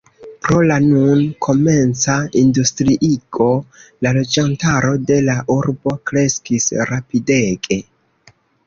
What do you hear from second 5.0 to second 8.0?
de la urbo kreskis rapidege.